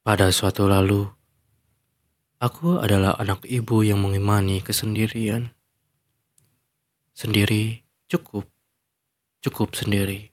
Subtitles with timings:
[0.00, 1.04] Pada suatu lalu,
[2.40, 5.52] aku adalah anak ibu yang mengimani kesendirian.
[7.12, 8.48] Sendiri cukup,
[9.44, 10.32] cukup sendiri.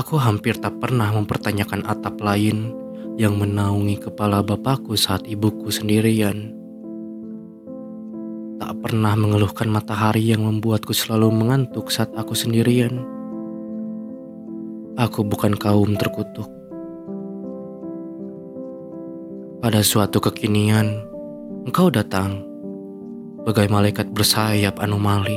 [0.00, 2.72] Aku hampir tak pernah mempertanyakan atap lain
[3.20, 6.56] yang menaungi kepala bapakku saat ibuku sendirian.
[8.56, 13.04] Tak pernah mengeluhkan matahari yang membuatku selalu mengantuk saat aku sendirian.
[14.96, 16.59] Aku bukan kaum terkutuk.
[19.60, 21.04] Pada suatu kekinian,
[21.68, 22.40] engkau datang,
[23.44, 25.36] bagai malaikat bersayap anomali.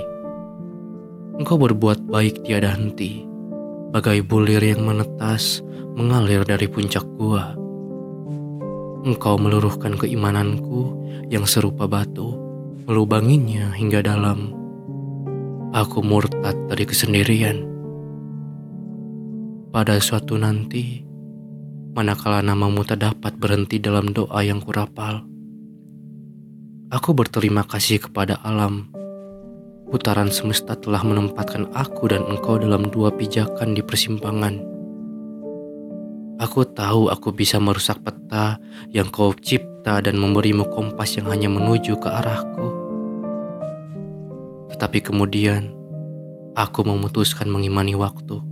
[1.36, 3.28] Engkau berbuat baik tiada henti,
[3.92, 5.60] bagai bulir yang menetas
[6.00, 7.52] mengalir dari puncak gua.
[9.04, 10.96] Engkau meluruhkan keimananku
[11.28, 12.32] yang serupa batu,
[12.88, 14.56] melubanginya hingga dalam.
[15.76, 17.68] Aku murtad dari kesendirian.
[19.68, 21.04] Pada suatu nanti,
[21.94, 25.24] manakala namamu tak dapat berhenti dalam doa yang kurapal,
[26.90, 28.90] aku berterima kasih kepada alam.
[29.94, 34.74] Putaran semesta telah menempatkan aku dan engkau dalam dua pijakan di persimpangan
[36.44, 38.60] Aku tahu aku bisa merusak peta
[38.92, 42.68] yang kau cipta dan memberimu kompas yang hanya menuju ke arahku.
[44.74, 45.72] Tetapi kemudian,
[46.58, 48.44] aku memutuskan mengimani waktu.